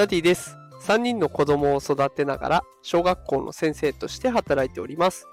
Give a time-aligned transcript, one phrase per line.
[0.00, 0.56] ダディです。
[0.86, 5.26] 3人の子供を育てながら小学校の先生として働いております。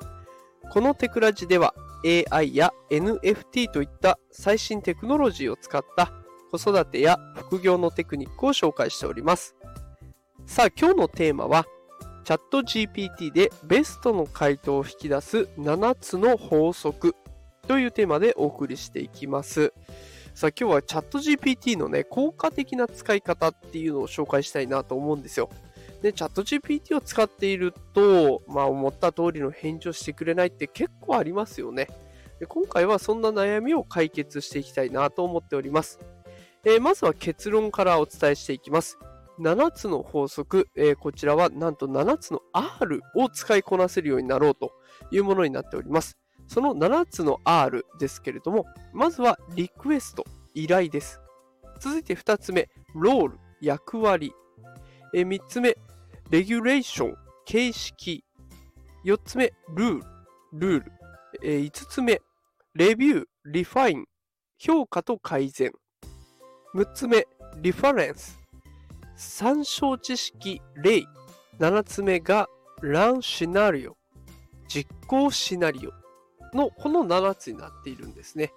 [0.74, 1.74] このテクラジでは
[2.34, 6.12] AI や NFT といった最新テクノロジーを使った
[6.52, 9.56] 子育てや副業のテクニックを紹介しております。
[10.46, 11.66] さあ今日のテーマは
[12.26, 17.16] チャット GPT でベストの回答を引き出す7つの法則
[17.70, 19.72] というテーマでお送りしていきます。
[20.38, 25.50] さあ今日はチャット GPT のね、効果的な使い方っていうのを紹介したいなと思うんですよ。
[26.04, 31.88] で、チャット GPT を使っていると、まあ思った通りの返事をしてくれないって結構ありますよね。
[32.40, 36.00] で今回はそんな悩みを解決していきたいなと思っております。
[36.66, 39.00] えーまずは結論からお伝えしていきます。
[39.40, 44.72] 7つの法則、えーこちらはなんと7つの R を使いこなせるようになろうと
[45.10, 46.16] いうものになっております。
[46.48, 51.20] その7つの R ですけれども、まずはリクエスト、依頼です。
[51.80, 54.34] 続いて2つ目、ロール、役割。
[55.14, 55.76] え3つ目、
[56.30, 58.24] レギュレーション、形式。
[59.06, 60.04] 4つ目、ルール、
[60.54, 60.92] ルール。
[61.44, 62.22] え5つ目、
[62.74, 64.06] レビュー、リファイン、
[64.58, 65.72] 評価と改善。
[66.74, 67.28] 6つ目、
[67.62, 68.38] リファレンス、
[69.16, 71.04] 参照知識、例。
[71.60, 72.48] 7つ目が、
[72.82, 73.98] ランシナリオ、
[74.68, 75.92] 実行シナリオ
[76.54, 78.54] のこの7つになっているんですね。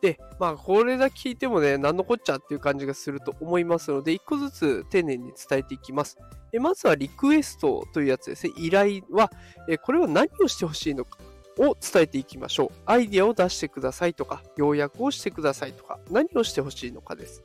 [0.00, 6.18] で、まあ、これだけ聞いてもね、何のこっちゃっていう感じがすると思いますので、一個ずつ丁寧に伝えていきます。
[6.52, 8.52] えまずはリクエストというやつですね。
[8.56, 9.30] 依頼は、
[9.68, 11.18] えこれは何をしてほしいのか
[11.58, 12.70] を伝えていきましょう。
[12.84, 17.42] アイディアを出してくださいとか、要約をしてくださいとか、何をしてほしいのかです。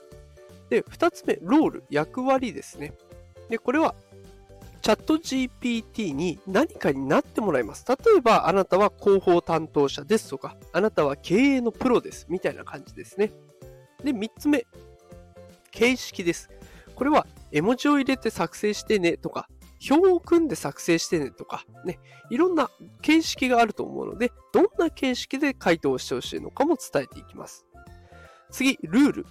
[0.70, 2.94] で、二つ目、ロール、役割ですね。
[3.50, 3.96] で、これは、
[4.82, 7.86] チャット GPT に何かになってもらいます。
[7.88, 12.26] 例えば、あなたは広報担当者ですとか、あなたは経営のプロです。
[12.30, 13.32] みたいな感じですね。
[14.04, 14.66] で、三つ目、
[15.72, 16.50] 形式です。
[16.96, 19.48] これは、絵文字を入れて作成してねとか、
[19.90, 22.70] 表を組んで作成してねとか、ね、いろんな
[23.02, 27.66] 形式があると思うので、どんな形式で回答してほしいのかも伝えていきます。
[28.52, 29.26] 次、ルール。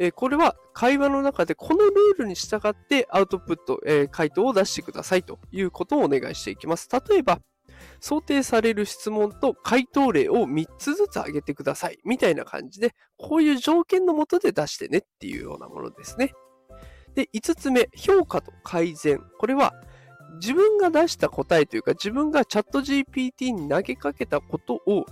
[0.00, 6.88] えーこれは会話の中でこのルールに従ってアウトプット、えー回答を出してくださいということをお願いしていきます。
[6.90, 7.38] 例えば、
[8.00, 16.32] 想定される質問と回答例を3つずつ挙げてくださいみたいな感じで、こういう条件のもとで出してねっていうようなものですね。
[17.14, 19.20] で、5つ目、評価と改善。
[19.38, 19.74] これは
[20.40, 25.04] 自分が出した答えというか、自分がチャット GPT に投げかけたことを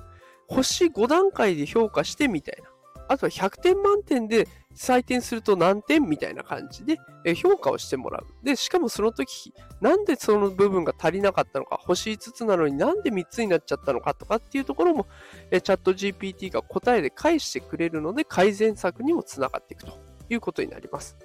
[0.47, 2.71] 星5段階で評価してみたいな。
[3.09, 4.47] あとは100点満点で
[4.77, 6.99] 採点すると何点みたいな感じで
[7.35, 8.45] 評価をしてもらう。
[8.45, 15.07] で、しかもその時、なんでその部分が足りなかったのか、星5つなのになんで3つになっちゃったのかとかっていうところも、
[15.51, 19.99] チャット GPT が答えで返してくれるので、改善策にもつながっていくと
[20.31, 21.17] いうことになります。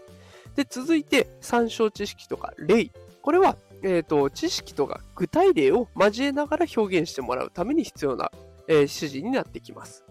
[0.55, 2.89] で、続いて、参照知識とか例。
[3.21, 8.31] これは、えっ、と、知識とか具体例を交えながら表現してもらうために必要な、
[8.67, 10.02] えー指示になってきます。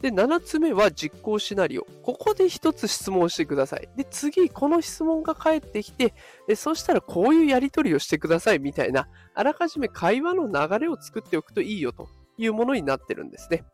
[0.00, 1.86] で、7つ目は実行シナリオ。
[2.02, 3.88] ここで1つ質問してください。
[3.96, 6.14] で、次、この質問が返ってきて、
[6.48, 13.64] えそしたらこういうやり取りをしてくださいみたいな、あらかじめ会話の流れを作っておくといいよというものになってるんですね。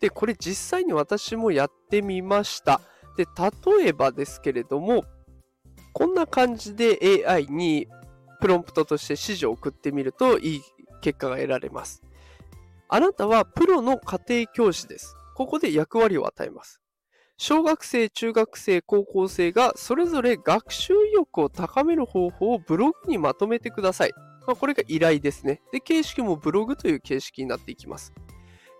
[0.00, 2.80] で、これ実際に私もやってみました。
[3.16, 3.26] で、
[3.78, 5.04] 例えばですけれども、
[5.92, 7.88] こんな感じで AI に
[8.40, 10.62] プロンプトとして指示を送ってみるといい
[11.00, 12.02] 結果が得られます。
[12.88, 15.16] あなたはプロの家庭教師です。
[15.40, 16.82] ここで役割を与えます。
[17.38, 24.12] 小学生、中学生、高校生がそれぞれ学習意欲を高める方法をブログにまとめてください。
[24.46, 25.62] まあ、これが依頼ですね。
[25.72, 28.12] で、形式もブログという形式になっていきます。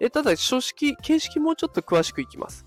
[0.02, 2.66] えただ、書式、形式もうちょっと詳しくいきます。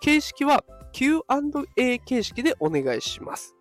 [0.00, 3.56] 形式は Q&A 形式でお願いします。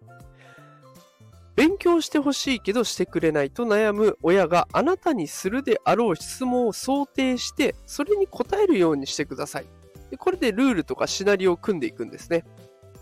[1.62, 9.66] 勉強してほしいけどしてくれないと悩む親があなたにするであろう質問を想定して、それに答えるようにしてください。
[10.10, 12.46] でこれでルールとかシナリオを組んでいくんですね。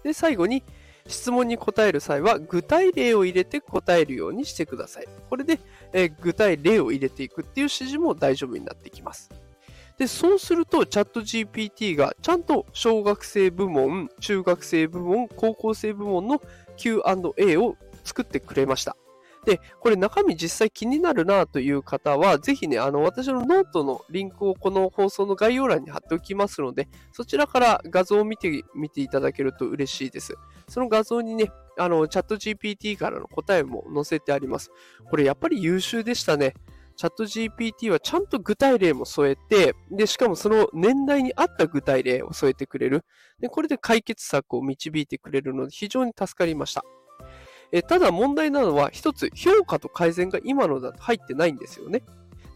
[0.03, 0.65] で、最後に
[1.07, 5.07] 質問に答える際は具体例を入れて答えるようにしてください。
[5.29, 5.62] これで、
[5.94, 9.29] えー具体例を入れていくっていう指示も大丈夫になってきます。
[9.97, 16.41] で、そうするとチャット GPT がちゃんと小学生部門、中学生部門、高校生部門の
[16.75, 17.77] Q&A を
[18.09, 18.97] 作ってくれました。
[19.45, 30.35] で、これ中身実際気になるなという方は、ぜひね、あの、私のノートのリンクをこの放送の概要欄に貼っておきますので、そちらから画像を見てみていただけると嬉しいです。
[30.67, 34.71] その画像にね、あの、 ChatGPT からの答えも載せてあります。
[35.09, 36.53] これやっぱり優秀でしたね。
[36.97, 43.05] ChatGPT はちゃんと具体例も添えて、で、しかもその年代に合った具体例を添えてくれる。
[43.39, 46.83] で、これで解決策を導いてくれるので非常に助かりました。
[47.71, 52.04] えただ問題なのは、一つ、評価と改善が今のだと入ってないんですよね。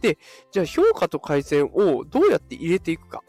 [0.00, 0.18] で、
[0.50, 3.22] じゃあ評価と改善をどうやって入れていくか。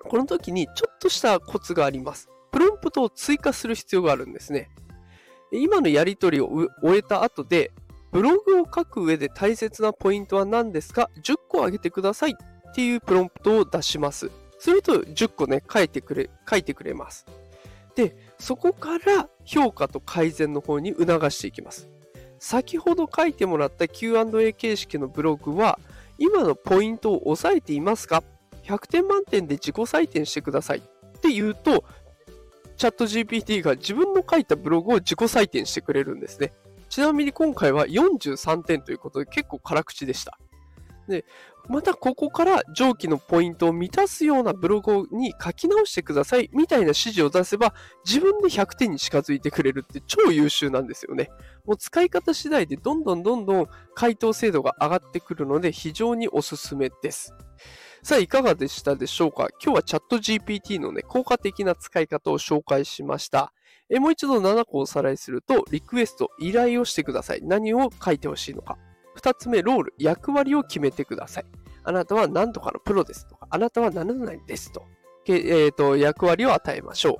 [0.00, 2.28] この時にちょっとしたコツがあります。
[2.50, 4.70] プロンプトを追加する必要があるんですね。
[5.50, 6.48] 今のやり取りを
[6.82, 7.72] 終えた後で、
[8.10, 14.30] ブログを書く上で大切なポイントは何ですか ?10 個あげてくださいっていうプロンプトを出します。
[14.58, 17.26] すると10個ね、書いてくれ、書いてくれます。
[17.94, 21.88] で、そこから評価と改善の方に促していきます。
[22.38, 25.78] 先ほど書いてもらった Q&A 形式のブログは、
[26.18, 28.22] 今のポイントを押さえていますか
[28.64, 30.82] ?100 点満点で自己採点してくださいっ
[31.22, 31.84] て言うと、
[32.76, 36.52] チャット GPT が自分の書いたブログを自己採点してくれるんですね。
[36.90, 40.38] ちなみに今回は43点ということで結構辛口でした。
[41.08, 41.24] で、
[41.68, 47.74] またここから上記のポイントを満たすようなブログに書き直してくださいみたいな指示を出せば
[48.06, 51.30] 自分で100点に近づいてくれるって超優秀なんですよね。
[51.64, 57.34] もう使い方次第でどんどんどんどん回答精度が上がってくるので非常におすすめです。
[58.02, 59.48] さあ、いかがでしたでしょうか？
[59.62, 63.54] 今日はチャット GPT のね、効果的な使い方を紹介しました。
[63.88, 67.40] えもう一度7個おさらいすると、リクエスト、依頼をしてください。
[67.42, 68.76] 何を書いてほしいのか。
[69.16, 71.44] 2つ目、ロール、役割を決めてください。
[71.84, 74.84] あなたは何とかのプロですとか、あなたは何々ですと、
[75.26, 77.18] えーと、役割を与えましょ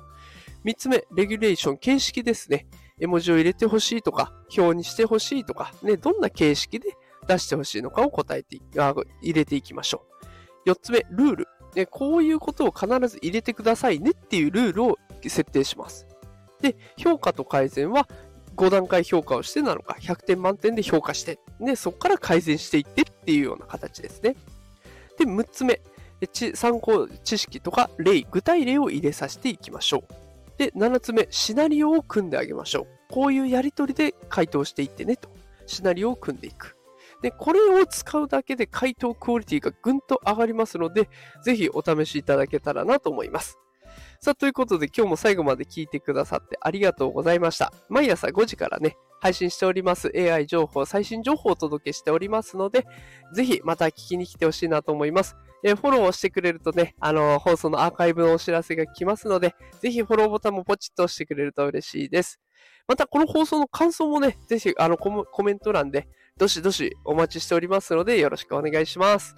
[0.63, 0.67] う。
[0.67, 2.67] 3つ目、レギュレーション、形式ですね。
[2.99, 6.95] 絵文字を入れてほしいとか、表にしてほしいとか、ね、どんな形式で
[7.27, 10.05] 出してほしいのかを答えてあ、入れていきましょ
[10.65, 10.69] う。
[10.69, 11.47] 4つ目、ルール。
[11.75, 16.07] ね、こういうことを必ず入れてくださいねっていうルールを設定します。
[16.61, 18.07] で、評価と改善は
[18.55, 24.35] 5段階評価をしてなのか、100点満点で評価して、ね、そこから改善していってっていうような形ですね。
[25.17, 25.81] で、6つ目、
[26.53, 30.57] 参考知識とか例、具体例を入れさせていきましょう。
[30.57, 32.87] で、7つ目、シナリオを組んであげましょう。
[33.09, 35.29] こういうやりとりで回答していってねと。
[35.65, 36.77] シナリオを組んでいく。
[37.21, 41.09] で、これを使うだけで回答クオリティがぐんと上がりますので、
[41.43, 43.57] ぜひお試しいただけたらなと思います。
[44.25, 47.71] さあ、ということで今日も最後まで聞いてくださってありがとうございました。
[47.89, 52.87] 毎朝5時からね、配信しております AI 情報、最新情報をお届けしておりますので、
[53.35, 55.35] ぜひまた聞きに来てほしいなと思います。
[55.63, 62.39] え、フォローをしてくれるとね、あのー、放送のアーカイブのお知らせが来ますので、ぜひフォローボタンもポチッと押してくれると嬉しいです。
[62.87, 69.35] また、この放送の感想もね、ぜひ、あのコ、コメント欄で、どしどしお待ちしておりますので、よろしくお願いします。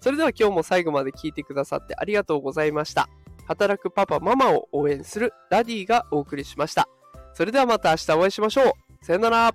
[0.00, 3.10] それでは今日も最後まで聞いてくださってありがとうございました。
[3.50, 6.88] 働くパパママを応援するラディがお送りしました。
[7.34, 9.04] それではまた明日お会いしましょう。
[9.04, 9.52] さよなら。